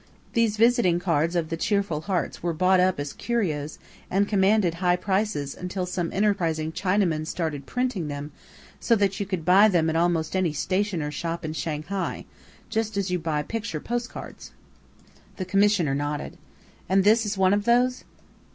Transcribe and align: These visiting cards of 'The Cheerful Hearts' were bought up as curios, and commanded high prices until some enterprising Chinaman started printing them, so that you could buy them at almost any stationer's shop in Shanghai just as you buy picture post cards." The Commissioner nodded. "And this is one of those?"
These 0.33 0.57
visiting 0.57 0.99
cards 0.99 1.35
of 1.35 1.49
'The 1.49 1.57
Cheerful 1.57 2.01
Hearts' 2.07 2.41
were 2.41 2.53
bought 2.55 2.79
up 2.79 2.99
as 2.99 3.13
curios, 3.13 3.77
and 4.09 4.27
commanded 4.27 4.73
high 4.81 4.95
prices 4.95 5.53
until 5.53 5.85
some 5.85 6.11
enterprising 6.11 6.71
Chinaman 6.71 7.27
started 7.27 7.67
printing 7.67 8.07
them, 8.07 8.31
so 8.79 8.95
that 8.95 9.19
you 9.19 9.27
could 9.27 9.45
buy 9.45 9.67
them 9.67 9.91
at 9.91 9.95
almost 9.95 10.35
any 10.35 10.53
stationer's 10.53 11.13
shop 11.13 11.45
in 11.45 11.53
Shanghai 11.53 12.25
just 12.67 12.97
as 12.97 13.11
you 13.11 13.19
buy 13.19 13.43
picture 13.43 13.79
post 13.79 14.09
cards." 14.09 14.53
The 15.37 15.45
Commissioner 15.45 15.93
nodded. 15.93 16.35
"And 16.89 17.03
this 17.03 17.23
is 17.23 17.37
one 17.37 17.53
of 17.53 17.65
those?" 17.65 18.03